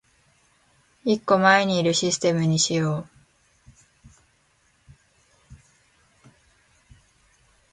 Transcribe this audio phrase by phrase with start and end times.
[1.03, 3.09] 一個前にいるシステムにしよう